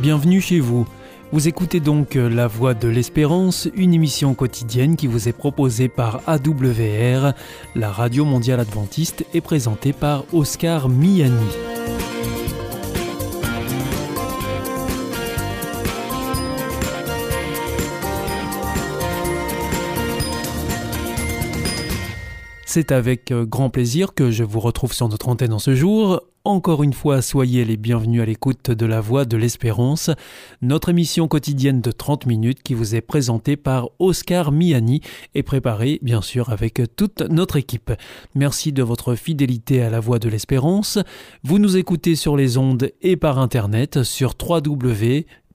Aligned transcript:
Bienvenue 0.00 0.40
chez 0.40 0.60
vous. 0.60 0.86
Vous 1.32 1.48
écoutez 1.48 1.80
donc 1.80 2.14
La 2.14 2.46
Voix 2.46 2.72
de 2.72 2.86
l'Espérance, 2.86 3.68
une 3.74 3.92
émission 3.92 4.34
quotidienne 4.34 4.94
qui 4.94 5.08
vous 5.08 5.28
est 5.28 5.32
proposée 5.32 5.88
par 5.88 6.20
AWR, 6.28 7.32
la 7.74 7.90
radio 7.90 8.24
mondiale 8.24 8.60
adventiste, 8.60 9.26
et 9.34 9.40
présentée 9.40 9.92
par 9.92 10.24
Oscar 10.32 10.88
Miani. 10.88 11.77
C'est 22.78 22.92
avec 22.92 23.32
euh, 23.32 23.44
grand 23.44 23.70
plaisir 23.70 24.14
que 24.14 24.30
je 24.30 24.44
vous 24.44 24.60
retrouve 24.60 24.92
sur 24.92 25.08
notre 25.08 25.28
antenne 25.28 25.52
en 25.52 25.58
ce 25.58 25.74
jour. 25.74 26.20
Encore 26.44 26.84
une 26.84 26.92
fois, 26.92 27.22
soyez 27.22 27.64
les 27.64 27.76
bienvenus 27.76 28.22
à 28.22 28.24
l'écoute 28.24 28.70
de 28.70 28.86
la 28.86 29.00
Voix 29.00 29.24
de 29.24 29.36
l'Espérance, 29.36 30.12
notre 30.62 30.90
émission 30.90 31.26
quotidienne 31.26 31.80
de 31.80 31.90
30 31.90 32.26
minutes 32.26 32.62
qui 32.62 32.74
vous 32.74 32.94
est 32.94 33.00
présentée 33.00 33.56
par 33.56 33.88
Oscar 33.98 34.52
Miani 34.52 35.00
et 35.34 35.42
préparée 35.42 35.98
bien 36.02 36.22
sûr 36.22 36.50
avec 36.50 36.80
toute 36.94 37.22
notre 37.22 37.56
équipe. 37.56 37.90
Merci 38.36 38.70
de 38.70 38.84
votre 38.84 39.16
fidélité 39.16 39.82
à 39.82 39.90
la 39.90 39.98
Voix 39.98 40.20
de 40.20 40.28
l'Espérance. 40.28 41.00
Vous 41.42 41.58
nous 41.58 41.76
écoutez 41.76 42.14
sur 42.14 42.36
les 42.36 42.58
ondes 42.58 42.92
et 43.02 43.16
par 43.16 43.40
internet 43.40 44.04
sur 44.04 44.34
www 44.40 45.26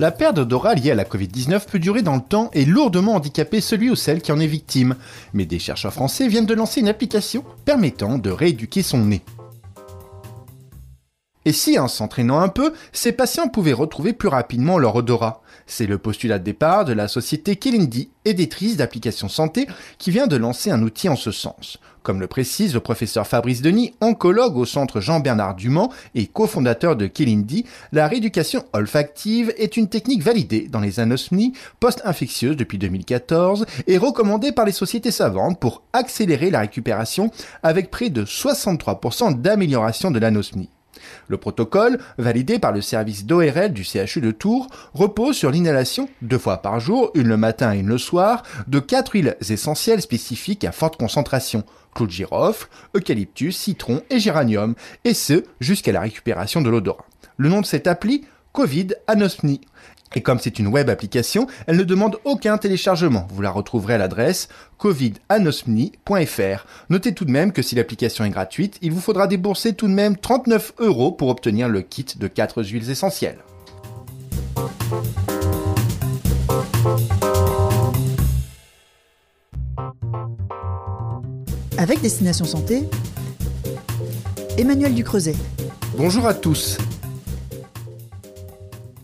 La 0.00 0.10
perte 0.10 0.36
d'odorat 0.36 0.76
liée 0.76 0.92
à 0.92 0.94
la 0.94 1.04
Covid-19 1.04 1.66
peut 1.70 1.78
durer 1.78 2.00
dans 2.00 2.14
le 2.14 2.22
temps 2.22 2.48
et 2.54 2.64
lourdement 2.64 3.16
handicaper 3.16 3.60
celui 3.60 3.90
ou 3.90 3.94
celle 3.94 4.22
qui 4.22 4.32
en 4.32 4.40
est 4.40 4.46
victime. 4.46 4.96
Mais 5.34 5.44
des 5.44 5.58
chercheurs 5.58 5.92
français 5.92 6.26
viennent 6.26 6.46
de 6.46 6.54
lancer 6.54 6.80
une 6.80 6.88
application 6.88 7.44
permettant 7.66 8.16
de 8.16 8.30
rééduquer 8.30 8.82
son 8.82 9.04
nez. 9.04 9.20
Et 11.46 11.52
si, 11.52 11.78
en 11.78 11.88
s'entraînant 11.88 12.40
un 12.40 12.48
peu, 12.48 12.74
ces 12.92 13.12
patients 13.12 13.48
pouvaient 13.48 13.72
retrouver 13.72 14.12
plus 14.12 14.28
rapidement 14.28 14.78
leur 14.78 14.96
odorat? 14.96 15.40
C'est 15.66 15.86
le 15.86 15.96
postulat 15.96 16.38
de 16.38 16.44
départ 16.44 16.84
de 16.84 16.92
la 16.92 17.08
société 17.08 17.56
Kilindi, 17.56 18.10
éditrice 18.26 18.76
d'applications 18.76 19.28
santé, 19.28 19.66
qui 19.96 20.10
vient 20.10 20.26
de 20.26 20.36
lancer 20.36 20.70
un 20.70 20.82
outil 20.82 21.08
en 21.08 21.16
ce 21.16 21.30
sens. 21.30 21.78
Comme 22.02 22.20
le 22.20 22.26
précise 22.26 22.74
le 22.74 22.80
professeur 22.80 23.26
Fabrice 23.26 23.62
Denis, 23.62 23.94
oncologue 24.02 24.58
au 24.58 24.66
centre 24.66 25.00
Jean-Bernard 25.00 25.54
Dumont 25.54 25.88
et 26.14 26.26
cofondateur 26.26 26.96
de 26.96 27.06
Kilindi, 27.06 27.64
la 27.92 28.06
rééducation 28.06 28.64
olfactive 28.74 29.54
est 29.56 29.78
une 29.78 29.88
technique 29.88 30.22
validée 30.22 30.68
dans 30.68 30.80
les 30.80 31.00
anosmies 31.00 31.52
post-infectieuses 31.78 32.56
depuis 32.56 32.78
2014 32.78 33.64
et 33.86 33.96
recommandée 33.96 34.52
par 34.52 34.66
les 34.66 34.72
sociétés 34.72 35.10
savantes 35.10 35.58
pour 35.58 35.84
accélérer 35.94 36.50
la 36.50 36.60
récupération 36.60 37.30
avec 37.62 37.90
près 37.90 38.10
de 38.10 38.24
63% 38.24 39.40
d'amélioration 39.40 40.10
de 40.10 40.18
l'anosmie. 40.18 40.68
Le 41.28 41.36
protocole, 41.36 41.98
validé 42.18 42.58
par 42.58 42.72
le 42.72 42.80
service 42.80 43.24
d'ORL 43.24 43.72
du 43.72 43.84
CHU 43.84 44.20
de 44.20 44.30
Tours, 44.30 44.68
repose 44.94 45.36
sur 45.36 45.50
l'inhalation 45.50 46.08
deux 46.22 46.38
fois 46.38 46.58
par 46.58 46.80
jour, 46.80 47.10
une 47.14 47.28
le 47.28 47.36
matin 47.36 47.74
et 47.74 47.78
une 47.78 47.88
le 47.88 47.98
soir, 47.98 48.42
de 48.66 48.78
quatre 48.78 49.12
huiles 49.12 49.36
essentielles 49.48 50.02
spécifiques 50.02 50.64
à 50.64 50.72
forte 50.72 50.96
concentration, 50.96 51.64
clou 51.94 52.06
de 52.06 52.12
girofle, 52.12 52.68
eucalyptus, 52.96 53.56
citron 53.56 54.02
et 54.10 54.20
géranium, 54.20 54.74
et 55.04 55.14
ce, 55.14 55.44
jusqu'à 55.60 55.92
la 55.92 56.00
récupération 56.00 56.60
de 56.60 56.70
l'odorat. 56.70 57.06
Le 57.36 57.48
nom 57.48 57.60
de 57.60 57.66
cette 57.66 57.86
appli 57.86 58.24
Covid. 58.52 58.88
Et 60.16 60.22
comme 60.22 60.40
c'est 60.40 60.58
une 60.58 60.66
web 60.66 60.90
application, 60.90 61.46
elle 61.66 61.76
ne 61.76 61.84
demande 61.84 62.18
aucun 62.24 62.58
téléchargement. 62.58 63.28
Vous 63.32 63.42
la 63.42 63.50
retrouverez 63.50 63.94
à 63.94 63.98
l'adresse 63.98 64.48
covidanosmnie.fr. 64.78 66.66
Notez 66.88 67.14
tout 67.14 67.24
de 67.24 67.30
même 67.30 67.52
que 67.52 67.62
si 67.62 67.76
l'application 67.76 68.24
est 68.24 68.30
gratuite, 68.30 68.78
il 68.82 68.92
vous 68.92 69.00
faudra 69.00 69.28
débourser 69.28 69.72
tout 69.72 69.86
de 69.86 69.92
même 69.92 70.16
39 70.16 70.74
euros 70.78 71.12
pour 71.12 71.28
obtenir 71.28 71.68
le 71.68 71.82
kit 71.82 72.06
de 72.18 72.26
4 72.26 72.64
huiles 72.64 72.90
essentielles. 72.90 73.38
Avec 81.78 82.00
Destination 82.02 82.44
Santé, 82.44 82.82
Emmanuel 84.58 84.94
Ducreuset. 84.94 85.36
Bonjour 85.96 86.26
à 86.26 86.34
tous. 86.34 86.78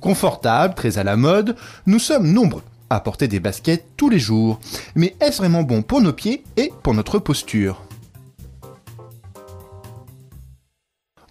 Confortable, 0.06 0.74
très 0.74 0.98
à 0.98 1.02
la 1.02 1.16
mode, 1.16 1.56
nous 1.86 1.98
sommes 1.98 2.30
nombreux 2.30 2.62
à 2.90 3.00
porter 3.00 3.26
des 3.26 3.40
baskets 3.40 3.88
tous 3.96 4.08
les 4.08 4.20
jours. 4.20 4.60
Mais 4.94 5.16
est-ce 5.20 5.38
vraiment 5.38 5.64
bon 5.64 5.82
pour 5.82 6.00
nos 6.00 6.12
pieds 6.12 6.44
et 6.56 6.72
pour 6.84 6.94
notre 6.94 7.18
posture? 7.18 7.82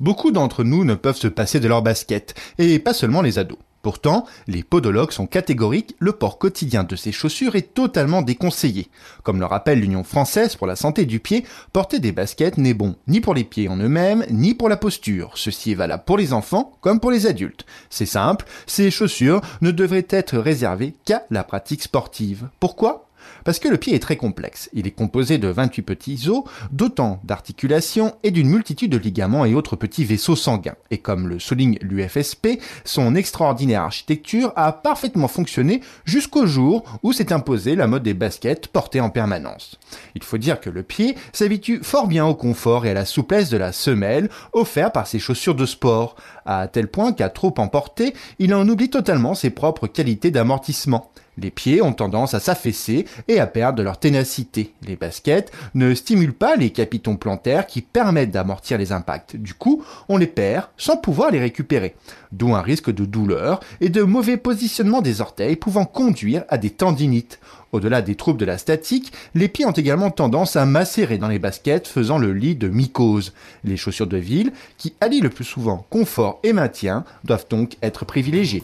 Beaucoup 0.02 0.31
d'entre 0.31 0.66
nous 0.66 0.84
ne 0.84 0.96
peuvent 0.96 1.16
se 1.16 1.30
passer 1.30 1.62
de 1.62 1.69
leurs 1.69 1.84
baskets, 1.84 2.36
et 2.58 2.78
pas 2.80 2.94
seulement 2.94 3.22
les 3.22 3.40
ados. 3.40 3.59
Pourtant, 3.85 4.25
les 4.47 4.63
podologues 4.63 5.12
sont 5.12 5.28
catégoriques, 5.28 5.96
le 6.00 6.13
port 6.13 6.40
quotidien 6.40 6.84
de 6.84 6.96
ces 6.96 7.12
chaussures 7.12 7.56
est 7.56 7.75
totalement 7.75 8.23
déconseillé. 8.23 8.90
Comme 9.22 9.40
le 9.40 9.46
rappelle 9.46 9.79
l'Union 9.79 10.03
française 10.03 10.56
pour 10.56 10.66
la 10.66 10.75
santé 10.75 11.06
du 11.06 11.19
pied, 11.19 11.46
porter 11.72 12.00
des 12.00 12.12
baskets 12.12 12.57
n'est 12.57 12.74
bon 12.74 12.95
ni 13.07 13.22
pour 13.22 13.35
les 13.35 13.44
pieds 13.44 13.69
en 13.69 13.78
eux-mêmes, 13.78 14.25
ni 14.31 14.56
pour 14.56 14.69
la 14.69 14.78
posture. 14.78 15.34
Ceci 15.35 15.74
est 15.74 15.75
valable 15.75 16.01
pour 16.03 16.18
les 16.18 16.34
enfants 16.34 16.75
comme 16.81 17.00
pour 17.00 17.12
les 17.12 17.28
adultes. 17.28 17.68
C'est 17.91 18.07
simple, 18.07 18.47
ces 18.66 18.90
chaussures 18.90 19.41
ne 19.62 19.69
devraient 19.69 20.07
être 20.09 20.40
réservées 20.40 20.95
qu'à 21.06 21.22
la 21.29 21.44
pratique 21.44 21.84
sportive. 21.84 22.50
Pourquoi? 22.59 23.04
Parce 23.44 23.59
que 23.59 23.68
le 23.68 23.78
pied 23.78 23.96
est 23.96 24.00
très 24.00 24.18
complexe. 24.18 24.69
Il 24.74 24.88
est 24.88 24.91
composé 24.91 25.38
de 25.38 25.47
28 25.47 25.81
petits 25.81 26.30
os, 26.30 26.44
d'autant 26.72 27.19
d'articulations 27.24 28.16
et 28.24 28.31
d'une 28.31 28.50
multitude 28.50 28.91
de 28.91 28.97
ligaments 28.97 29.46
et 29.46 29.53
autres 29.53 29.75
petits 29.75 30.06
vaisseaux 30.06 30.36
sanguins. 30.36 30.75
Et 30.91 30.97
comme 30.97 31.28
le 31.28 31.40
souligne 31.40 31.78
l'UFSP, 31.81 32.59
son 32.84 33.16
extraordinaire 33.16 33.81
architecture 33.81 34.53
a 34.56 34.72
parfaitement 34.72 35.28
fonctionné 35.28 35.81
jusqu'au 36.06 36.46
jour 36.46 36.84
où 37.03 37.13
s'est 37.13 37.34
imposée 37.34 37.75
la 37.75 37.88
mode 37.88 38.03
des 38.03 38.13
baskets 38.13 38.68
portées 38.68 39.02
en 39.02 39.09
permanence. 39.09 39.78
Il 40.16 40.24
faut 40.24 40.38
dire 40.38 40.59
que 40.59 40.69
le 40.69 40.84
pied 40.84 41.16
s'habitue 41.34 41.80
fort 41.84 42.07
bien 42.07 42.25
au 42.25 42.36
confort 42.36 42.86
et 42.86 42.92
à 42.92 42.94
la 42.94 43.06
souplesse 43.06 43.50
de 43.50 43.57
la 43.57 43.72
semelle 43.72 44.30
offerte 44.53 44.94
par 44.94 45.07
ses 45.07 45.19
chaussures 45.19 45.56
de 45.56 45.66
sport, 45.66 46.16
à 46.46 46.68
tel 46.68 46.88
point 46.88 47.13
qu'à 47.13 47.30
trop 47.30 47.53
en 47.57 47.68
porter, 47.68 48.13
il 48.40 48.53
en 48.53 48.68
oublie 48.68 48.90
totalement 48.90 49.36
ses 49.36 49.50
propres 49.50 49.88
qualités 49.88 50.31
d'amortissement. 50.31 51.12
Les 51.38 51.51
pieds 51.51 51.81
ont 51.81 51.94
tendance 51.94 52.34
à 52.34 52.40
s'affaisser 52.40 53.06
et 53.28 53.40
à 53.40 53.47
perdre 53.47 53.84
leur 53.84 54.00
ténacité. 54.00 54.73
Les 54.88 54.96
baskets 54.96 55.51
ne 55.73 55.94
stimulent 55.94 56.34
pas 56.34 56.56
les 56.56 56.69
capitons 56.69 57.18
plantaires 57.18 57.68
qui 57.68 57.81
permettent 57.81 58.31
d'amortir 58.31 58.78
les 58.78 58.91
impacts. 58.91 59.35
Du 59.35 59.53
coup, 59.53 59.84
on 60.07 60.18
les 60.18 60.28
perd 60.28 60.68
sans 60.78 60.97
pouvoir 60.97 61.31
les 61.31 61.40
récupérer. 61.40 61.95
D'où 62.31 62.53
un 62.53 62.62
risque 62.62 62.91
de 62.91 63.06
douleur 63.06 63.59
et 63.81 63.90
de 63.90 64.01
mauvais 64.01 64.38
positionnement 64.38 65.01
des 65.01 65.22
orteils 65.22 65.56
pouvant 65.56 65.85
conduire 65.85 66.44
à 66.50 66.57
des 66.57 66.69
tendinites. 66.69 67.40
Au-delà 67.72 68.01
des 68.01 68.16
troubles 68.16 68.40
de 68.40 68.45
la 68.45 68.57
statique, 68.57 69.12
les 69.34 69.50
pieds 69.50 69.66
ont 69.66 69.72
également 69.72 70.12
tendance 70.12 70.56
à 70.56 70.66
macérer 70.66 71.18
dans 71.18 71.28
les 71.28 71.40
baskets 71.40 71.88
faisant 71.88 72.18
le 72.18 72.31
lit 72.31 72.56
de 72.56 72.69
mycose. 72.69 73.34
Les 73.66 73.75
chaussures 73.75 74.07
de 74.07 74.18
ville, 74.18 74.53
qui 74.78 74.94
allient 75.01 75.19
le 75.19 75.30
plus 75.30 75.44
souvent 75.44 75.86
confort 75.89 76.39
et 76.44 76.54
maintien, 76.54 77.04
doivent 77.25 77.48
donc 77.50 77.75
être 77.81 78.06
privilégiées. 78.06 78.63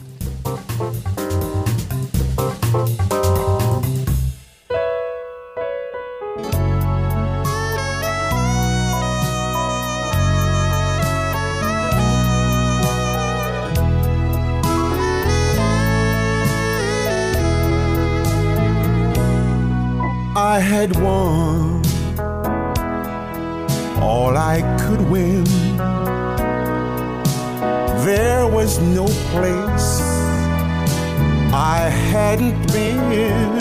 had 20.72 20.96
won 21.02 21.82
all 24.00 24.34
I 24.38 24.62
could 24.80 25.02
win. 25.10 25.44
There 28.08 28.46
was 28.46 28.78
no 28.80 29.06
place 29.32 29.88
I 31.52 31.80
hadn't 32.12 32.72
been, 32.72 33.52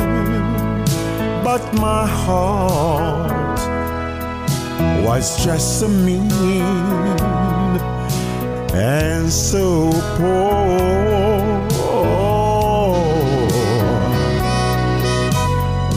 but 1.43 1.61
my 1.87 2.07
heart 2.07 3.59
was 5.05 5.43
just 5.43 5.81
so 5.81 5.89
mean 5.89 6.31
and 8.73 9.29
so 9.29 9.91
poor. 10.15 11.11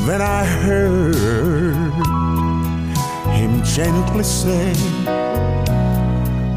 Then 0.07 0.21
I 0.21 0.45
heard 0.45 1.04
gently 3.75 4.23
say, 4.23 4.73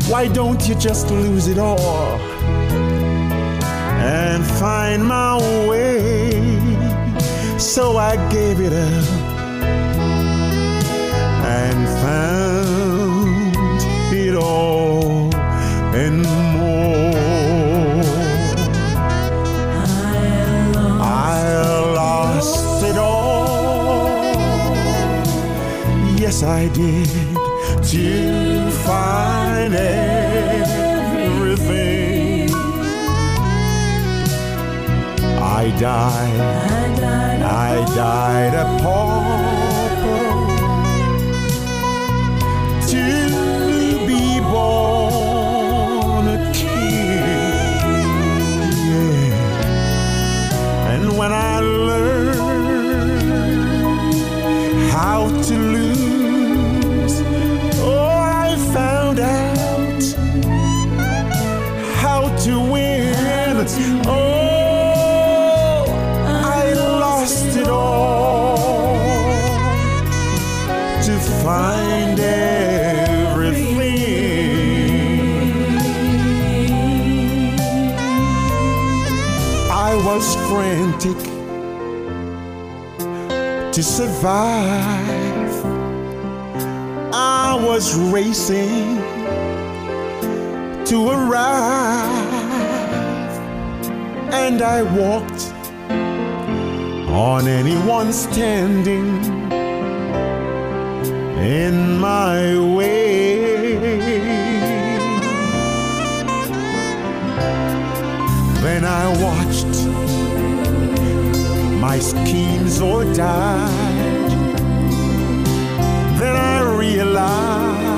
Why 0.07 0.27
don't 0.27 0.67
you 0.67 0.75
just 0.75 1.09
lose 1.09 1.47
it 1.47 1.57
all 1.57 2.19
and 3.99 4.45
find 4.45 5.03
my 5.03 5.37
way? 5.67 6.29
So 7.57 7.97
I 7.97 8.15
gave 8.29 8.59
it 8.61 8.71
up 8.71 9.16
was 80.17 80.35
frantic 80.49 81.19
to 83.71 83.83
survive. 83.83 85.53
I 87.13 87.55
was 87.61 87.95
racing 88.11 88.97
to 90.85 91.09
arrive, 91.09 92.09
and 94.33 94.63
I 94.63 94.81
walked 94.81 95.53
on 97.11 97.47
anyone 97.47 98.11
standing 98.11 99.23
in 101.37 101.99
my 101.99 102.57
way. 102.75 103.37
Then 108.63 108.83
I 108.83 109.07
watched 109.21 110.06
my 111.91 111.99
schemes 111.99 112.81
or 112.81 113.05
died. 113.13 114.31
Then 116.19 116.35
I 116.35 116.57
realized 116.85 117.93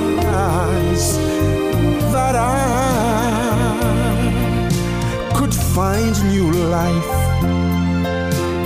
that 2.13 2.35
I 2.35 2.59
could 5.37 5.55
find 5.75 6.13
new 6.33 6.51
life 6.77 7.15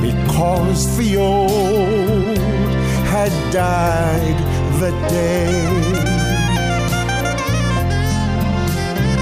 because 0.08 0.98
the 0.98 1.16
old 1.16 2.38
had 3.14 3.32
died 3.54 4.40
the 4.82 4.92
day. 5.08 5.56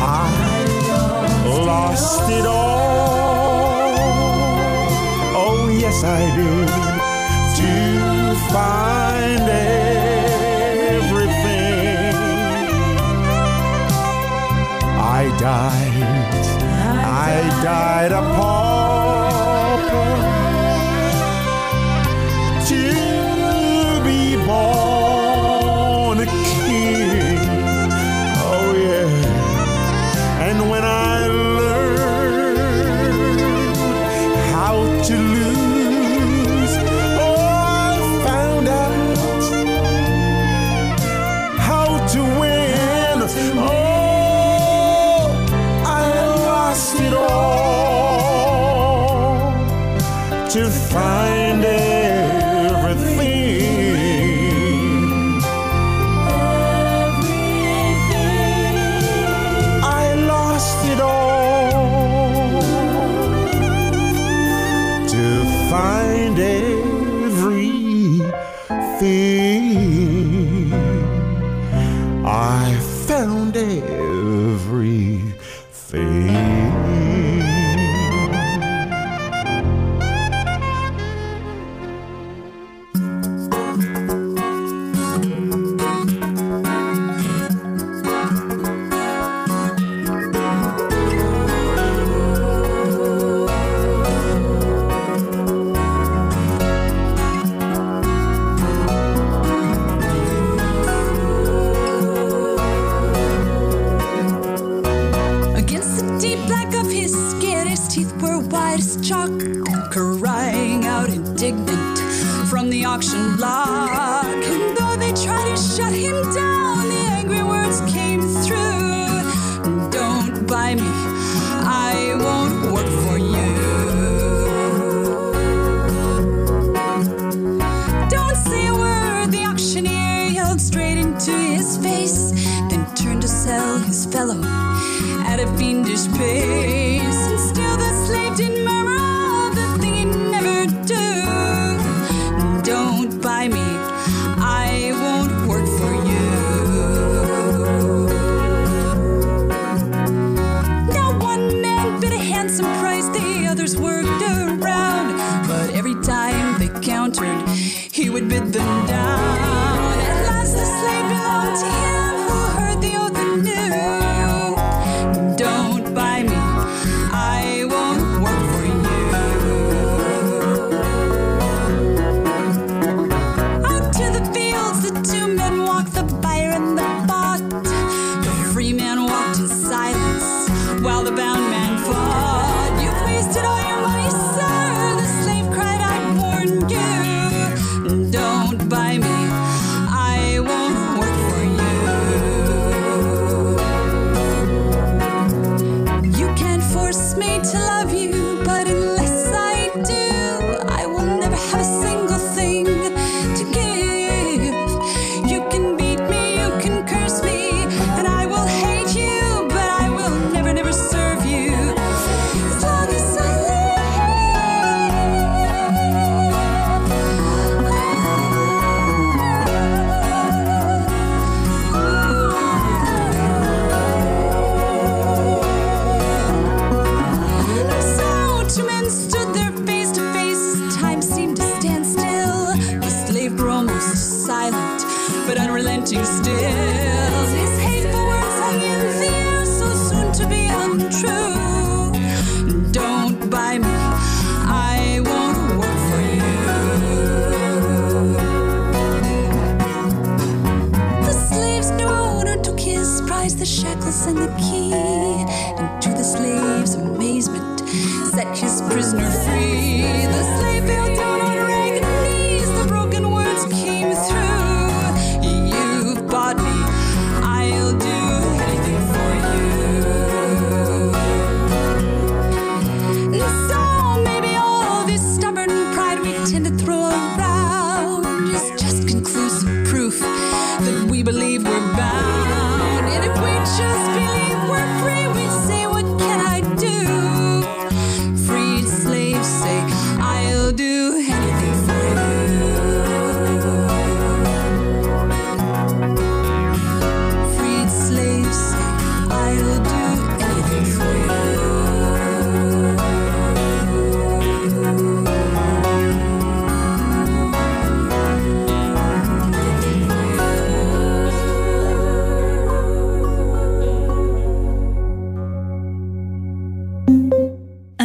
I 0.01 0.27
lost 1.69 2.31
it 2.31 2.45
all. 2.47 2.81
yes 5.92 6.04
I 6.06 6.24
do, 6.36 6.52
to 7.60 7.74
find 8.54 9.46
everything. 10.32 11.26
I 14.98 15.24
died, 15.40 16.04
I 17.28 17.64
died 17.64 18.12
upon. 18.14 18.61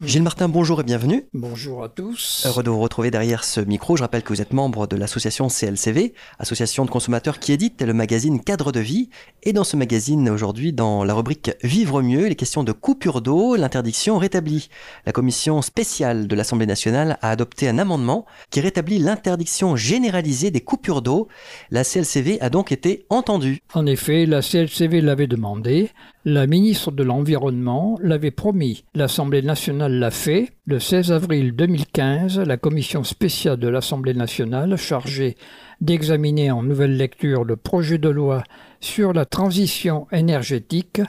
Gilles 0.00 0.22
Martin, 0.22 0.48
bonjour 0.48 0.80
et 0.80 0.84
bienvenue. 0.84 1.26
Bonjour 1.34 1.82
à 1.82 1.88
tous. 1.88 2.44
Heureux 2.46 2.62
de 2.62 2.70
vous 2.70 2.78
retrouver 2.78 3.10
derrière 3.10 3.42
ce 3.42 3.60
micro. 3.60 3.96
Je 3.96 4.02
rappelle 4.02 4.22
que 4.22 4.32
vous 4.32 4.40
êtes 4.40 4.52
membre 4.52 4.86
de 4.86 4.94
l'association 4.94 5.48
CLCV, 5.48 6.14
association 6.38 6.84
de 6.84 6.90
consommateurs 6.90 7.40
qui 7.40 7.52
édite 7.52 7.82
le 7.82 7.92
magazine 7.92 8.40
Cadre 8.40 8.70
de 8.70 8.78
vie. 8.78 9.10
Et 9.42 9.52
dans 9.52 9.64
ce 9.64 9.76
magazine, 9.76 10.30
aujourd'hui, 10.30 10.72
dans 10.72 11.02
la 11.02 11.14
rubrique 11.14 11.50
Vivre 11.64 12.00
mieux, 12.00 12.28
les 12.28 12.36
questions 12.36 12.62
de 12.62 12.70
coupure 12.70 13.22
d'eau, 13.22 13.56
l'interdiction 13.56 14.18
rétablie. 14.18 14.68
La 15.04 15.10
commission 15.10 15.62
spéciale 15.62 16.28
de 16.28 16.36
l'Assemblée 16.36 16.66
nationale 16.66 17.18
a 17.20 17.30
adopté 17.30 17.68
un 17.68 17.78
amendement 17.78 18.24
qui 18.50 18.60
rétablit 18.60 19.00
l'interdiction 19.00 19.74
généralisée 19.74 20.52
des 20.52 20.60
coupures 20.60 21.02
d'eau. 21.02 21.26
La 21.72 21.82
CLCV 21.82 22.40
a 22.40 22.50
donc 22.50 22.70
été 22.70 23.04
entendue. 23.10 23.62
En 23.74 23.84
effet, 23.84 24.26
la 24.26 24.42
CLCV 24.42 25.00
l'avait 25.00 25.26
demandé, 25.26 25.90
la 26.24 26.46
ministre 26.46 26.92
de 26.92 27.02
l'Environnement 27.02 27.98
l'avait 28.02 28.30
promis, 28.30 28.84
l'Assemblée 28.94 29.42
nationale 29.42 29.87
l'a 29.88 30.10
fait. 30.10 30.50
Le 30.66 30.78
16 30.78 31.12
avril 31.12 31.52
2015, 31.52 32.40
la 32.40 32.56
commission 32.56 33.04
spéciale 33.04 33.56
de 33.56 33.68
l'Assemblée 33.68 34.14
nationale 34.14 34.76
chargée 34.76 35.36
d'examiner 35.80 36.50
en 36.50 36.62
nouvelle 36.62 36.96
lecture 36.96 37.44
le 37.44 37.56
projet 37.56 37.98
de 37.98 38.08
loi 38.08 38.42
sur 38.80 39.12
la 39.12 39.24
transition 39.24 40.06
énergétique 40.12 41.00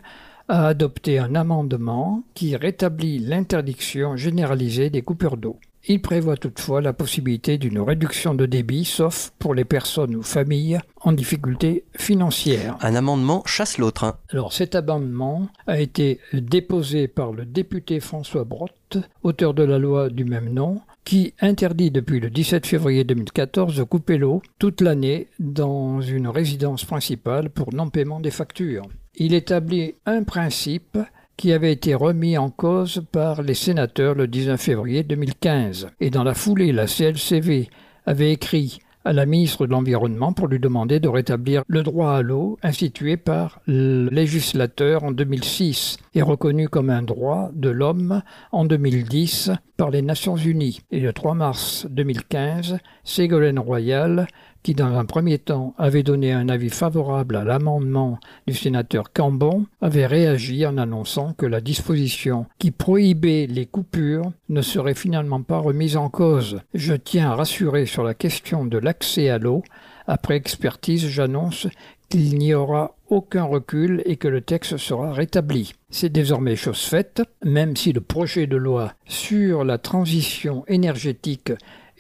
a 0.48 0.68
adopté 0.68 1.20
un 1.20 1.36
amendement 1.36 2.24
qui 2.34 2.56
rétablit 2.56 3.20
l'interdiction 3.20 4.16
généralisée 4.16 4.90
des 4.90 5.02
coupures 5.02 5.38
d'eau. 5.38 5.60
Il 5.88 6.02
prévoit 6.02 6.38
toutefois 6.38 6.82
la 6.82 6.94
possibilité 6.94 7.58
d'une 7.58 7.80
réduction 7.80 8.34
de 8.36 8.46
débit, 8.46 8.86
sauf 8.86 9.32
pour 9.40 9.54
les 9.54 9.66
personnes 9.66 10.16
ou 10.16 10.22
familles 10.22 10.80
en 11.02 11.14
difficulté 11.14 11.86
financière. 11.96 12.78
Un 12.82 12.96
amendement 12.96 13.44
chasse 13.46 13.78
l'autre. 13.78 14.04
Hein. 14.04 14.18
Alors 14.30 14.54
cet 14.54 14.76
amendement 14.76 15.48
a 15.68 15.80
été 15.80 16.20
déposé 16.34 17.08
par 17.08 17.32
le 17.32 17.46
député 17.46 18.00
François 18.00 18.44
Brotte, 18.44 18.98
auteur 19.24 19.54
de 19.54 19.64
la 19.64 19.80
loi 19.80 20.10
du 20.10 20.26
même 20.26 20.50
nom, 20.50 20.82
qui 21.06 21.34
interdit 21.40 21.92
depuis 21.92 22.20
le 22.20 22.30
17 22.30 22.68
février 22.68 23.04
2014 23.04 23.76
de 23.76 23.84
couper 23.84 24.18
l'eau 24.18 24.42
toute 24.60 24.82
l'année 24.82 25.28
dans 25.40 26.02
une 26.02 26.28
résidence 26.28 26.86
principale 26.86 27.50
pour 27.50 27.74
non-paiement 27.74 28.20
des 28.20 28.32
factures. 28.32 28.84
Il 29.16 29.34
établit 29.34 29.96
un 30.06 30.24
principe 30.24 30.98
qui 31.40 31.54
avait 31.54 31.72
été 31.72 31.96
remis 31.96 32.38
en 32.38 32.50
cause 32.50 33.02
par 33.14 33.44
les 33.44 33.54
sénateurs 33.54 34.14
le 34.14 34.28
19 34.28 34.60
février 34.60 35.04
2015. 35.04 35.88
Et 36.02 36.10
dans 36.10 36.26
la 36.26 36.34
foulée, 36.34 36.74
la 36.74 36.86
CLCV 36.86 37.70
avait 38.06 38.34
écrit 38.34 38.80
à 39.06 39.14
la 39.14 39.26
ministre 39.26 39.66
de 39.66 39.72
l'Environnement 39.72 40.34
pour 40.34 40.50
lui 40.50 40.60
demander 40.60 41.00
de 41.00 41.08
rétablir 41.08 41.64
le 41.70 41.82
droit 41.82 42.12
à 42.12 42.22
l'eau 42.22 42.60
institué 42.62 43.16
par 43.16 43.62
le 43.68 44.10
législateur 44.10 45.06
en 45.06 45.12
2006 45.12 45.96
et 46.14 46.22
reconnu 46.22 46.68
comme 46.68 46.90
un 46.90 47.04
droit 47.04 47.52
de 47.54 47.70
l'homme 47.70 48.22
en 48.52 48.66
2010 48.66 49.52
par 49.78 49.92
les 49.92 50.02
Nations 50.02 50.36
Unies. 50.36 50.82
Et 50.92 51.00
le 51.00 51.14
3 51.14 51.36
mars 51.36 51.88
2015, 51.90 52.80
Ségolène 53.06 53.60
Royal 53.60 54.28
qui 54.64 54.74
dans 54.74 54.98
un 54.98 55.06
premier 55.06 55.38
temps 55.38 55.74
avait 55.78 56.04
donné 56.04 56.32
un 56.32 56.50
avis 56.50 56.70
favorable 56.70 57.36
à 57.36 57.44
l'amendement 57.44 58.20
du 58.48 58.54
sénateur 58.54 59.12
Cambon, 59.14 59.66
avait 59.82 60.06
réagi 60.06 60.66
en 60.66 60.78
annonçant 60.78 61.34
que 61.34 61.46
la 61.46 61.62
disposition 61.62 62.46
qui 62.58 62.72
prohibait 62.72 63.48
les 63.48 63.66
coupures 63.66 64.32
ne 64.50 64.62
serait 64.62 64.96
finalement 64.96 65.42
pas 65.42 65.60
remise 65.60 65.98
en 65.98 66.10
cause. 66.10 66.62
Je 66.74 66.94
tiens 66.94 67.32
à 67.32 67.36
rassurer 67.36 67.86
sur 67.86 68.04
la 68.04 68.14
question 68.14 68.66
de 68.66 68.78
l'accès 68.78 69.30
à 69.30 69.38
l'eau. 69.38 69.64
Après 70.08 70.36
expertise, 70.36 71.08
j'annonce 71.08 71.68
qu'il 72.10 72.38
n'y 72.38 72.54
aura 72.54 72.96
aucun 73.10 73.44
recul 73.44 74.02
et 74.06 74.18
que 74.18 74.28
le 74.28 74.42
texte 74.42 74.78
sera 74.78 75.14
rétabli. 75.14 75.74
C'est 75.92 76.12
désormais 76.12 76.56
chose 76.56 76.82
faite, 76.82 77.22
même 77.44 77.76
si 77.76 77.94
le 77.94 78.02
projet 78.02 78.48
de 78.48 78.58
loi 78.58 78.94
sur 79.06 79.64
la 79.64 79.78
transition 79.78 80.64
énergétique 80.68 81.52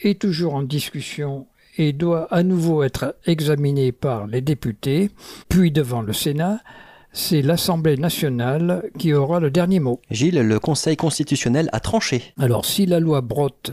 est 0.02 0.20
toujours 0.20 0.56
en 0.56 0.64
discussion 0.64 1.48
et 1.80 1.94
doit 1.94 2.28
à 2.30 2.44
nouveau 2.44 2.84
être 2.84 3.16
examiné 3.26 3.92
par 3.92 4.28
les 4.28 4.42
députés, 4.42 5.10
puis 5.48 5.72
devant 5.72 6.02
le 6.02 6.14
Sénat, 6.14 6.60
c'est 7.14 7.42
l'Assemblée 7.42 7.96
nationale 7.96 8.84
qui 9.00 9.14
aura 9.14 9.40
le 9.40 9.50
dernier 9.50 9.80
mot. 9.80 10.00
Gilles, 10.12 10.42
le 10.42 10.60
Conseil 10.60 10.98
constitutionnel 10.98 11.70
a 11.72 11.80
tranché. 11.80 12.34
Alors 12.38 12.66
si 12.66 12.86
la 12.86 13.00
loi 13.00 13.22
Brotte 13.22 13.72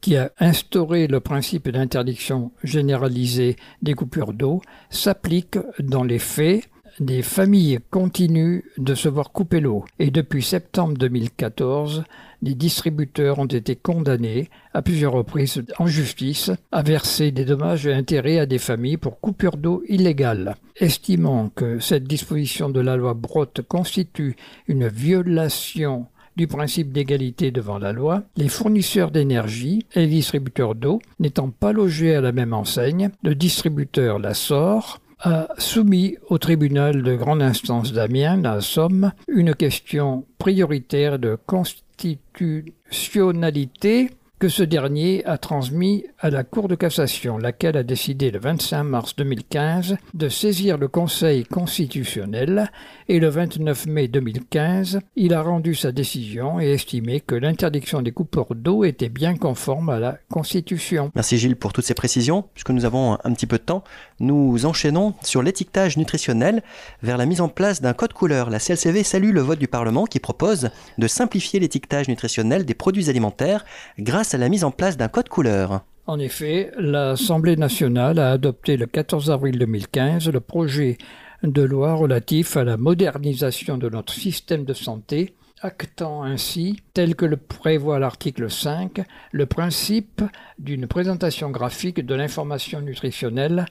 qui 0.00 0.16
a 0.16 0.32
instauré 0.40 1.06
le 1.06 1.20
principe 1.20 1.68
d'interdiction 1.68 2.50
généralisée 2.64 3.56
des 3.82 3.94
coupures 3.94 4.32
d'eau, 4.32 4.60
s'applique 4.90 5.58
dans 5.78 6.02
les 6.02 6.18
faits. 6.18 6.64
Des 7.00 7.22
familles 7.22 7.78
continuent 7.90 8.62
de 8.76 8.94
se 8.94 9.08
voir 9.08 9.32
couper 9.32 9.60
l'eau 9.60 9.84
et 9.98 10.10
depuis 10.10 10.42
septembre 10.42 10.94
2014, 10.98 12.04
des 12.42 12.54
distributeurs 12.54 13.38
ont 13.38 13.46
été 13.46 13.76
condamnés 13.76 14.50
à 14.74 14.82
plusieurs 14.82 15.12
reprises 15.12 15.64
en 15.78 15.86
justice 15.86 16.50
à 16.70 16.82
verser 16.82 17.30
des 17.30 17.46
dommages 17.46 17.86
et 17.86 17.94
intérêts 17.94 18.38
à 18.38 18.46
des 18.46 18.58
familles 18.58 18.98
pour 18.98 19.20
coupure 19.20 19.56
d'eau 19.56 19.82
illégale. 19.88 20.56
Estimant 20.76 21.48
que 21.54 21.78
cette 21.78 22.04
disposition 22.04 22.68
de 22.68 22.80
la 22.80 22.96
loi 22.96 23.14
Brotte 23.14 23.62
constitue 23.62 24.36
une 24.68 24.88
violation 24.88 26.06
du 26.36 26.46
principe 26.46 26.92
d'égalité 26.92 27.50
devant 27.50 27.78
la 27.78 27.92
loi, 27.92 28.22
les 28.36 28.48
fournisseurs 28.48 29.10
d'énergie 29.10 29.86
et 29.94 30.00
les 30.00 30.06
distributeurs 30.06 30.74
d'eau 30.74 31.00
n'étant 31.20 31.50
pas 31.50 31.72
logés 31.72 32.14
à 32.14 32.20
la 32.20 32.32
même 32.32 32.54
enseigne, 32.54 33.10
le 33.22 33.34
distributeur 33.34 34.18
La 34.18 34.34
Sort 34.34 35.00
a 35.22 35.48
soumis 35.58 36.16
au 36.28 36.38
tribunal 36.38 37.02
de 37.02 37.14
grande 37.14 37.42
instance 37.42 37.92
d'Amiens, 37.92 38.40
la 38.42 38.60
Somme, 38.60 39.12
une 39.28 39.54
question 39.54 40.24
prioritaire 40.38 41.18
de 41.18 41.38
constitutionnalité 41.46 44.10
que 44.42 44.48
ce 44.48 44.64
dernier 44.64 45.24
a 45.24 45.38
transmis 45.38 46.04
à 46.18 46.28
la 46.28 46.42
Cour 46.42 46.66
de 46.66 46.74
cassation, 46.74 47.38
laquelle 47.38 47.76
a 47.76 47.84
décidé 47.84 48.32
le 48.32 48.40
25 48.40 48.82
mars 48.82 49.14
2015 49.14 49.96
de 50.14 50.28
saisir 50.28 50.78
le 50.78 50.88
Conseil 50.88 51.44
constitutionnel 51.44 52.68
et 53.08 53.20
le 53.20 53.28
29 53.28 53.86
mai 53.86 54.08
2015, 54.08 54.98
il 55.14 55.32
a 55.32 55.42
rendu 55.42 55.76
sa 55.76 55.92
décision 55.92 56.58
et 56.58 56.72
estimé 56.72 57.20
que 57.20 57.36
l'interdiction 57.36 58.02
des 58.02 58.10
coupeurs 58.10 58.56
d'eau 58.56 58.82
était 58.82 59.08
bien 59.08 59.36
conforme 59.36 59.90
à 59.90 60.00
la 60.00 60.18
Constitution. 60.28 61.12
Merci 61.14 61.38
Gilles 61.38 61.54
pour 61.54 61.72
toutes 61.72 61.84
ces 61.84 61.94
précisions. 61.94 62.44
Puisque 62.52 62.70
nous 62.70 62.84
avons 62.84 63.18
un 63.22 63.32
petit 63.34 63.46
peu 63.46 63.58
de 63.58 63.62
temps, 63.62 63.84
nous 64.22 64.64
enchaînons 64.64 65.14
sur 65.22 65.42
l'étiquetage 65.42 65.98
nutritionnel 65.98 66.62
vers 67.02 67.18
la 67.18 67.26
mise 67.26 67.42
en 67.42 67.48
place 67.48 67.82
d'un 67.82 67.92
code 67.92 68.14
couleur. 68.14 68.48
La 68.48 68.58
CLCV 68.58 69.02
salue 69.02 69.32
le 69.32 69.42
vote 69.42 69.58
du 69.58 69.68
Parlement 69.68 70.06
qui 70.06 70.20
propose 70.20 70.70
de 70.96 71.06
simplifier 71.06 71.60
l'étiquetage 71.60 72.08
nutritionnel 72.08 72.64
des 72.64 72.74
produits 72.74 73.10
alimentaires 73.10 73.64
grâce 73.98 74.32
à 74.32 74.38
la 74.38 74.48
mise 74.48 74.64
en 74.64 74.70
place 74.70 74.96
d'un 74.96 75.08
code 75.08 75.28
couleur. 75.28 75.82
En 76.06 76.18
effet, 76.18 76.72
l'Assemblée 76.78 77.56
nationale 77.56 78.18
a 78.18 78.32
adopté 78.32 78.76
le 78.76 78.86
14 78.86 79.30
avril 79.30 79.58
2015 79.58 80.30
le 80.30 80.40
projet 80.40 80.98
de 81.42 81.62
loi 81.62 81.94
relatif 81.94 82.56
à 82.56 82.64
la 82.64 82.76
modernisation 82.76 83.76
de 83.76 83.88
notre 83.88 84.12
système 84.12 84.64
de 84.64 84.74
santé, 84.74 85.34
actant 85.60 86.22
ainsi, 86.22 86.80
tel 86.94 87.14
que 87.14 87.24
le 87.24 87.36
prévoit 87.36 87.98
l'article 87.98 88.50
5, 88.50 89.02
le 89.30 89.46
principe 89.46 90.22
d'une 90.58 90.86
présentation 90.86 91.50
graphique 91.50 92.04
de 92.04 92.14
l'information 92.14 92.80
nutritionnelle, 92.80 93.66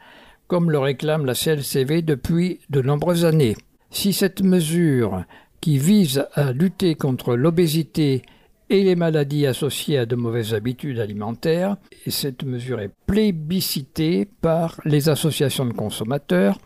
comme 0.52 0.70
le 0.70 0.80
réclame 0.80 1.26
la 1.26 1.34
CLCV 1.34 2.02
depuis 2.02 2.60
de 2.70 2.82
nombreuses 2.82 3.24
années. 3.24 3.56
Si 3.90 4.12
cette 4.12 4.44
mesure, 4.44 5.24
qui 5.62 5.78
vise 5.78 6.26
à 6.34 6.52
lutter 6.52 6.96
contre 6.96 7.38
l'obésité 7.38 8.22
et 8.70 8.84
les 8.84 8.98
maladies 8.98 9.48
associées 9.48 9.98
à 9.98 10.06
de 10.06 10.18
mauvaises 10.18 10.54
habitudes 10.54 11.00
alimentaires. 11.00 11.78
Et 12.06 12.12
cette 12.12 12.44
mesure 12.44 12.82
est 12.82 12.92
plébiscitée 13.08 14.28
par 14.42 14.82
les 14.84 15.08
associations 15.08 15.66
de 15.66 15.72
consommateurs 15.72 16.58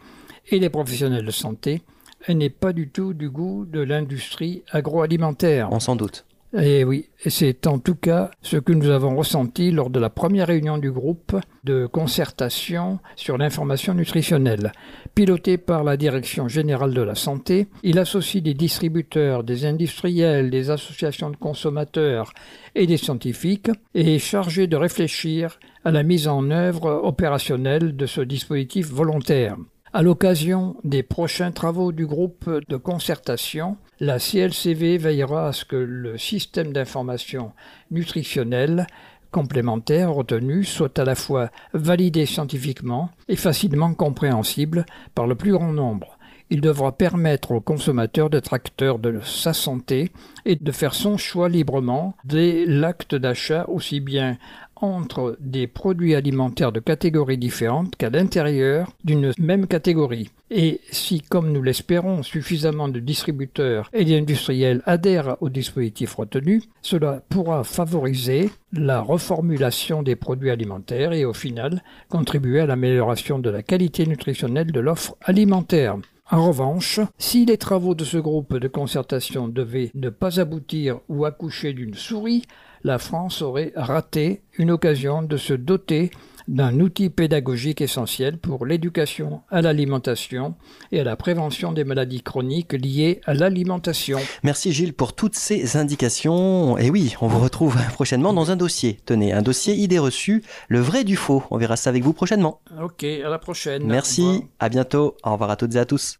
et 0.49 0.57
les 0.57 0.71
professionnels 0.71 1.25
de 1.25 1.29
santé. 1.29 1.83
Elle 2.25 2.39
n'est 2.39 2.49
pas 2.49 2.73
du 2.73 2.89
tout 2.89 3.13
du 3.13 3.29
goût 3.29 3.65
de 3.65 3.81
l'industrie 3.81 4.63
agroalimentaire. 4.71 5.69
On 5.71 5.79
s'en 5.79 5.95
doute. 5.95 6.25
Et 6.57 6.85
oui, 6.85 7.09
c'est 7.25 7.67
en 7.67 7.79
tout 7.79 7.95
cas 7.95 8.31
ce 8.41 8.55
que 8.55 8.71
nous 8.71 8.89
avons 8.89 9.17
ressenti 9.17 9.71
lors 9.71 9.89
de 9.89 9.99
la 9.99 10.09
première 10.09 10.47
réunion 10.47 10.77
du 10.77 10.89
groupe 10.89 11.35
de 11.65 11.85
concertation 11.85 12.99
sur 13.17 13.37
l'information 13.37 13.93
nutritionnelle. 13.93 14.71
Piloté 15.15 15.57
par 15.57 15.83
la 15.83 15.97
Direction 15.97 16.47
générale 16.47 16.93
de 16.93 17.01
la 17.01 17.15
santé, 17.15 17.67
il 17.83 17.99
associe 17.99 18.41
des 18.41 18.53
distributeurs, 18.53 19.43
des 19.43 19.65
industriels, 19.65 20.49
des 20.49 20.69
associations 20.69 21.29
de 21.29 21.35
consommateurs 21.35 22.31
et 22.73 22.87
des 22.87 22.97
scientifiques 22.97 23.71
et 23.93 24.15
est 24.15 24.19
chargé 24.19 24.67
de 24.67 24.77
réfléchir 24.77 25.59
à 25.83 25.91
la 25.91 26.03
mise 26.03 26.29
en 26.29 26.51
œuvre 26.51 27.01
opérationnelle 27.03 27.97
de 27.97 28.05
ce 28.05 28.21
dispositif 28.21 28.87
volontaire. 28.87 29.57
À 29.95 30.01
l'occasion 30.01 30.75
des 30.83 31.03
prochains 31.03 31.53
travaux 31.53 31.93
du 31.93 32.05
groupe 32.05 32.49
de 32.67 32.75
concertation, 32.75 33.77
la 34.01 34.19
CLCV 34.19 34.97
veillera 34.97 35.47
à 35.47 35.53
ce 35.53 35.63
que 35.63 35.77
le 35.77 36.17
système 36.17 36.73
d'information 36.73 37.53
nutritionnelle 37.91 38.87
complémentaire 39.31 40.11
retenu 40.11 40.65
soit 40.65 40.99
à 40.99 41.05
la 41.05 41.15
fois 41.15 41.49
validé 41.73 42.25
scientifiquement 42.25 43.09
et 43.29 43.37
facilement 43.37 43.93
compréhensible 43.93 44.85
par 45.13 45.27
le 45.27 45.35
plus 45.35 45.53
grand 45.53 45.71
nombre. 45.71 46.17
Il 46.49 46.59
devra 46.59 46.91
permettre 46.91 47.53
au 47.53 47.61
consommateur 47.61 48.29
d'être 48.29 48.53
acteur 48.53 48.99
de 48.99 49.21
sa 49.23 49.53
santé 49.53 50.11
et 50.43 50.57
de 50.57 50.71
faire 50.73 50.93
son 50.93 51.17
choix 51.17 51.47
librement 51.47 52.17
dès 52.25 52.65
l'acte 52.65 53.15
d'achat 53.15 53.63
aussi 53.69 54.01
bien 54.01 54.37
entre 54.75 55.37
des 55.39 55.67
produits 55.67 56.15
alimentaires 56.15 56.71
de 56.71 56.79
catégories 56.79 57.37
différentes 57.37 57.95
qu'à 57.95 58.09
l'intérieur 58.09 58.91
d'une 59.03 59.31
même 59.37 59.67
catégorie. 59.67 60.29
Et 60.51 60.81
si, 60.91 61.21
comme 61.21 61.51
nous 61.51 61.63
l'espérons, 61.63 62.21
suffisamment 62.21 62.87
de 62.87 62.99
distributeurs 62.99 63.89
et 63.93 64.05
d'industriels 64.05 64.83
adhèrent 64.85 65.37
au 65.41 65.49
dispositif 65.49 66.15
retenu, 66.15 66.61
cela 66.81 67.23
pourra 67.29 67.63
favoriser 67.63 68.49
la 68.71 69.01
reformulation 69.01 70.03
des 70.03 70.15
produits 70.15 70.51
alimentaires 70.51 71.13
et 71.13 71.25
au 71.25 71.33
final 71.33 71.83
contribuer 72.09 72.59
à 72.59 72.65
l'amélioration 72.65 73.39
de 73.39 73.49
la 73.49 73.63
qualité 73.63 74.05
nutritionnelle 74.05 74.71
de 74.71 74.79
l'offre 74.79 75.15
alimentaire. 75.21 75.97
En 76.31 76.47
revanche, 76.47 76.99
si 77.19 77.45
les 77.45 77.57
travaux 77.57 77.93
de 77.93 78.03
ce 78.03 78.17
groupe 78.17 78.57
de 78.57 78.67
concertation 78.67 79.47
devaient 79.47 79.91
ne 79.93 80.09
pas 80.09 80.39
aboutir 80.39 80.99
ou 81.07 81.25
accoucher 81.25 81.73
d'une 81.73 81.93
souris, 81.93 82.43
la 82.85 82.99
France 82.99 83.41
aurait 83.41 83.73
raté 83.75 84.43
une 84.59 84.69
occasion 84.69 85.23
de 85.23 85.37
se 85.37 85.55
doter 85.55 86.11
d'un 86.47 86.79
outil 86.79 87.09
pédagogique 87.09 87.81
essentiel 87.81 88.37
pour 88.37 88.67
l'éducation 88.67 89.41
à 89.49 89.63
l'alimentation 89.63 90.53
et 90.91 90.99
à 90.99 91.03
la 91.03 91.15
prévention 91.15 91.71
des 91.71 91.83
maladies 91.83 92.21
chroniques 92.21 92.73
liées 92.73 93.21
à 93.25 93.33
l'alimentation. 93.33 94.19
Merci 94.43 94.71
Gilles 94.71 94.93
pour 94.93 95.13
toutes 95.13 95.33
ces 95.33 95.77
indications. 95.77 96.77
Et 96.77 96.91
oui, 96.91 97.15
on 97.21 97.27
vous 97.27 97.39
retrouve 97.39 97.75
prochainement 97.93 98.33
dans 98.33 98.51
un 98.51 98.55
dossier. 98.55 98.99
Tenez, 99.07 99.33
un 99.33 99.41
dossier 99.41 99.73
idée 99.73 99.97
reçue, 99.97 100.43
le 100.67 100.79
vrai 100.79 101.03
du 101.03 101.15
faux. 101.15 101.41
On 101.49 101.57
verra 101.57 101.77
ça 101.77 101.89
avec 101.89 102.03
vous 102.03 102.13
prochainement. 102.13 102.61
Ok, 102.79 103.03
à 103.03 103.29
la 103.29 103.39
prochaine. 103.39 103.83
Merci, 103.83 104.43
à 104.59 104.69
bientôt. 104.69 105.17
Au 105.23 105.31
revoir 105.31 105.49
à 105.49 105.55
toutes 105.55 105.73
et 105.73 105.79
à 105.79 105.85
tous. 105.85 106.19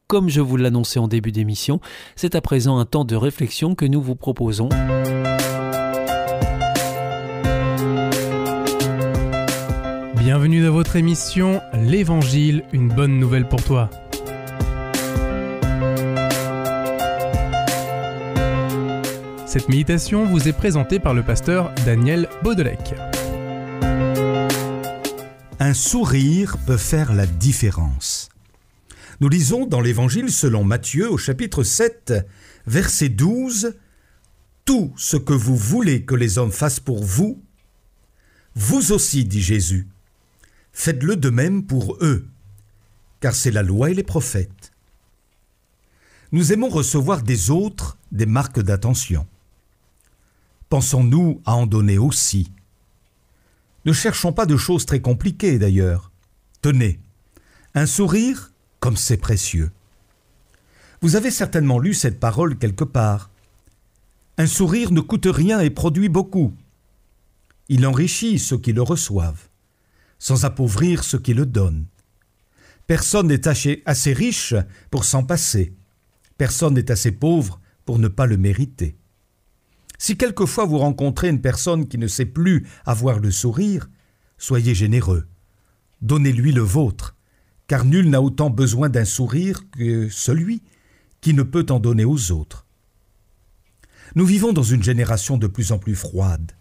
Comme 0.11 0.27
je 0.27 0.41
vous 0.41 0.57
l'annonçais 0.57 0.99
en 0.99 1.07
début 1.07 1.31
d'émission, 1.31 1.79
c'est 2.17 2.35
à 2.35 2.41
présent 2.41 2.79
un 2.79 2.83
temps 2.83 3.05
de 3.05 3.15
réflexion 3.15 3.75
que 3.75 3.85
nous 3.85 4.01
vous 4.01 4.15
proposons. 4.15 4.67
Bienvenue 10.17 10.65
dans 10.65 10.73
votre 10.73 10.97
émission 10.97 11.61
L'Évangile, 11.81 12.65
une 12.73 12.89
bonne 12.89 13.19
nouvelle 13.19 13.47
pour 13.47 13.63
toi. 13.63 13.89
Cette 19.45 19.69
méditation 19.69 20.25
vous 20.25 20.49
est 20.49 20.57
présentée 20.57 20.99
par 20.99 21.13
le 21.13 21.23
pasteur 21.23 21.71
Daniel 21.85 22.27
Baudelec. 22.43 22.95
Un 25.61 25.73
sourire 25.73 26.57
peut 26.67 26.75
faire 26.75 27.13
la 27.13 27.25
différence. 27.25 28.30
Nous 29.21 29.29
lisons 29.29 29.67
dans 29.67 29.81
l'Évangile 29.81 30.31
selon 30.31 30.63
Matthieu 30.63 31.07
au 31.07 31.15
chapitre 31.15 31.61
7, 31.61 32.25
verset 32.65 33.09
12, 33.09 33.75
Tout 34.65 34.91
ce 34.97 35.15
que 35.15 35.33
vous 35.33 35.55
voulez 35.55 36.05
que 36.05 36.15
les 36.15 36.39
hommes 36.39 36.51
fassent 36.51 36.79
pour 36.79 37.03
vous, 37.03 37.39
vous 38.55 38.91
aussi, 38.91 39.23
dit 39.23 39.43
Jésus, 39.43 39.87
faites-le 40.73 41.17
de 41.17 41.29
même 41.29 41.67
pour 41.67 41.97
eux, 42.01 42.25
car 43.19 43.35
c'est 43.35 43.51
la 43.51 43.61
loi 43.61 43.91
et 43.91 43.93
les 43.93 44.01
prophètes. 44.01 44.71
Nous 46.31 46.51
aimons 46.51 46.69
recevoir 46.69 47.21
des 47.21 47.51
autres 47.51 47.99
des 48.11 48.25
marques 48.25 48.61
d'attention. 48.63 49.27
Pensons-nous 50.69 51.43
à 51.45 51.53
en 51.53 51.67
donner 51.67 51.99
aussi 51.99 52.51
Ne 53.85 53.93
cherchons 53.93 54.33
pas 54.33 54.47
de 54.47 54.57
choses 54.57 54.87
très 54.87 54.99
compliquées 54.99 55.59
d'ailleurs. 55.59 56.11
Tenez, 56.63 56.99
un 57.75 57.85
sourire 57.85 58.50
comme 58.81 58.97
c'est 58.97 59.17
précieux. 59.17 59.71
Vous 61.01 61.15
avez 61.15 61.31
certainement 61.31 61.79
lu 61.79 61.93
cette 61.93 62.19
parole 62.19 62.57
quelque 62.57 62.83
part. 62.83 63.29
Un 64.37 64.47
sourire 64.47 64.91
ne 64.91 64.99
coûte 64.99 65.27
rien 65.27 65.61
et 65.61 65.69
produit 65.69 66.09
beaucoup. 66.09 66.53
Il 67.69 67.85
enrichit 67.85 68.39
ceux 68.39 68.57
qui 68.57 68.73
le 68.73 68.81
reçoivent, 68.81 69.47
sans 70.19 70.43
appauvrir 70.43 71.03
ceux 71.03 71.19
qui 71.19 71.33
le 71.33 71.45
donnent. 71.45 71.85
Personne 72.87 73.27
n'est 73.27 73.47
assez 73.47 74.13
riche 74.13 74.55
pour 74.89 75.05
s'en 75.05 75.23
passer. 75.23 75.73
Personne 76.37 76.73
n'est 76.73 76.91
assez 76.91 77.11
pauvre 77.11 77.61
pour 77.85 77.99
ne 77.99 78.07
pas 78.07 78.25
le 78.25 78.37
mériter. 78.37 78.97
Si 79.99 80.17
quelquefois 80.17 80.65
vous 80.65 80.79
rencontrez 80.79 81.29
une 81.29 81.41
personne 81.41 81.87
qui 81.87 81.99
ne 81.99 82.07
sait 82.07 82.25
plus 82.25 82.67
avoir 82.85 83.19
le 83.19 83.29
sourire, 83.29 83.89
soyez 84.39 84.73
généreux. 84.73 85.27
Donnez-lui 86.01 86.51
le 86.51 86.63
vôtre, 86.63 87.15
car 87.71 87.85
nul 87.85 88.09
n'a 88.09 88.21
autant 88.21 88.49
besoin 88.49 88.89
d'un 88.89 89.05
sourire 89.05 89.63
que 89.71 90.09
celui 90.09 90.61
qui 91.21 91.33
ne 91.33 91.41
peut 91.41 91.65
en 91.69 91.79
donner 91.79 92.03
aux 92.03 92.33
autres. 92.33 92.65
Nous 94.13 94.25
vivons 94.25 94.51
dans 94.51 94.61
une 94.61 94.83
génération 94.83 95.37
de 95.37 95.47
plus 95.47 95.71
en 95.71 95.79
plus 95.79 95.95
froide, 95.95 96.51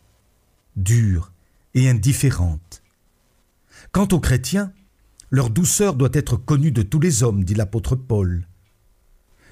dure 0.76 1.32
et 1.74 1.88
indifférente. 1.88 2.84
Quant 3.90 4.06
aux 4.12 4.20
chrétiens, 4.20 4.72
leur 5.30 5.50
douceur 5.50 5.96
doit 5.96 6.10
être 6.12 6.36
connue 6.36 6.70
de 6.70 6.82
tous 6.82 7.00
les 7.00 7.24
hommes, 7.24 7.42
dit 7.42 7.56
l'apôtre 7.56 7.96
Paul. 7.96 8.46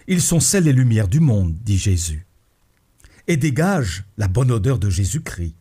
Ils 0.06 0.22
sont 0.22 0.38
sel 0.38 0.68
et 0.68 0.72
lumière 0.72 1.08
du 1.08 1.18
monde, 1.18 1.56
dit 1.64 1.76
Jésus, 1.76 2.28
et 3.26 3.36
dégagent 3.36 4.04
la 4.16 4.28
bonne 4.28 4.52
odeur 4.52 4.78
de 4.78 4.90
Jésus-Christ. 4.90 5.56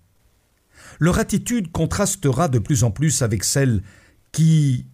Leur 1.00 1.18
attitude 1.18 1.72
contrastera 1.72 2.50
de 2.50 2.60
plus 2.60 2.84
en 2.84 2.92
plus 2.92 3.24
avec 3.24 3.44
celle 3.44 3.82
qui 4.32 4.86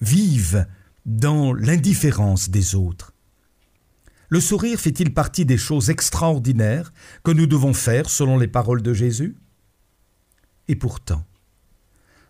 vivent 0.00 0.66
dans 1.06 1.52
l'indifférence 1.52 2.50
des 2.50 2.74
autres. 2.74 3.12
Le 4.28 4.40
sourire 4.40 4.78
fait-il 4.78 5.12
partie 5.12 5.44
des 5.44 5.58
choses 5.58 5.90
extraordinaires 5.90 6.92
que 7.24 7.32
nous 7.32 7.46
devons 7.46 7.74
faire 7.74 8.08
selon 8.08 8.38
les 8.38 8.46
paroles 8.46 8.82
de 8.82 8.94
Jésus? 8.94 9.36
Et 10.68 10.76
pourtant, 10.76 11.24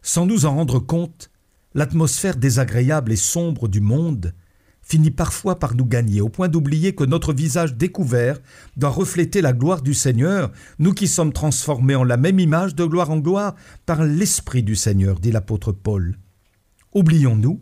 sans 0.01 0.25
nous 0.25 0.47
en 0.47 0.55
rendre 0.55 0.79
compte, 0.79 1.31
l'atmosphère 1.75 2.37
désagréable 2.37 3.13
et 3.13 3.17
sombre 3.17 3.69
du 3.69 3.81
monde 3.81 4.35
finit 4.83 5.11
parfois 5.11 5.59
par 5.59 5.75
nous 5.75 5.85
gagner, 5.85 6.21
au 6.21 6.29
point 6.29 6.49
d'oublier 6.49 6.95
que 6.95 7.05
notre 7.05 7.33
visage 7.33 7.75
découvert 7.75 8.39
doit 8.77 8.91
refléter 8.91 9.41
la 9.41 9.53
gloire 9.53 9.83
du 9.83 9.95
Seigneur, 9.95 10.51
nous 10.79 10.95
qui 10.95 11.07
sommes 11.07 11.33
transformés 11.33 11.95
en 11.95 12.03
la 12.03 12.17
même 12.17 12.41
image 12.41 12.75
de 12.75 12.85
gloire 12.85 13.11
en 13.11 13.19
gloire 13.19 13.55
par 13.87 14.05
l'Esprit 14.05 14.63
du 14.63 14.75
Seigneur, 14.75 15.21
dit 15.21 15.31
l'apôtre 15.31 15.71
Paul. 15.71 16.19
Oublions-nous 16.93 17.61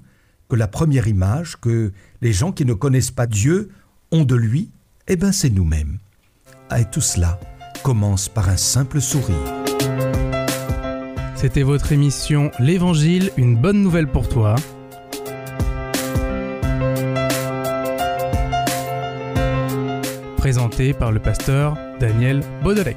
que 0.49 0.57
la 0.57 0.69
première 0.69 1.07
image 1.07 1.57
que 1.61 1.93
les 2.21 2.33
gens 2.33 2.53
qui 2.53 2.65
ne 2.65 2.73
connaissent 2.73 3.11
pas 3.11 3.27
Dieu 3.27 3.69
ont 4.11 4.25
de 4.25 4.35
lui, 4.35 4.71
eh 5.07 5.17
bien 5.17 5.33
c'est 5.33 5.51
nous-mêmes. 5.51 5.99
Et 6.77 6.85
tout 6.87 7.01
cela 7.01 7.39
commence 7.83 8.29
par 8.29 8.49
un 8.49 8.57
simple 8.57 9.01
sourire. 9.01 9.37
C'était 11.35 11.63
votre 11.63 11.93
émission 11.93 12.51
L'Évangile, 12.59 13.31
une 13.37 13.57
bonne 13.57 13.83
nouvelle 13.83 14.09
pour 14.09 14.29
toi. 14.29 14.57
Présentée 20.37 20.95
par 20.95 21.13
le 21.13 21.21
pasteur 21.21 21.77
Daniel 22.01 22.43
Baudelec. 22.63 22.97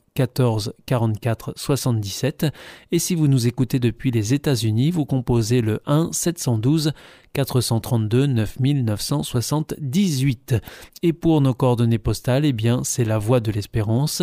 14 0.15 0.73
44 0.85 1.53
77 1.55 2.47
et 2.91 2.99
si 2.99 3.15
vous 3.15 3.27
nous 3.27 3.47
écoutez 3.47 3.79
depuis 3.79 4.11
les 4.11 4.33
États-Unis, 4.33 4.91
vous 4.91 5.05
composez 5.05 5.61
le 5.61 5.79
1 5.85 6.09
712 6.11 6.91
432 7.33 8.27
9978 8.27 10.55
et 11.03 11.13
pour 11.13 11.39
nos 11.41 11.53
coordonnées 11.53 11.99
postales, 11.99 12.45
eh 12.45 12.53
bien 12.53 12.83
c'est 12.83 13.05
la 13.05 13.17
Voie 13.17 13.39
de 13.39 13.51
l'Espérance. 13.51 14.21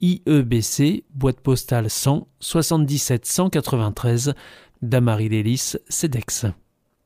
IEBC 0.00 1.04
boîte 1.14 1.40
postale 1.40 1.90
100 1.90 2.28
77 2.40 3.26
193 3.26 4.34
Damary 4.82 5.28
Lélis 5.28 5.76
CEDEX. 5.88 6.46